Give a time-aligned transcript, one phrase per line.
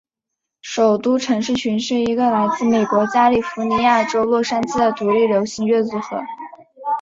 [0.63, 6.23] 首都城市群是一个来自美国加利福尼亚州洛杉矶的独立流行乐组合。